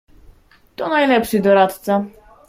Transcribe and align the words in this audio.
"To 0.75 0.87
najlepszy 0.89 1.39
doradca." 1.39 2.05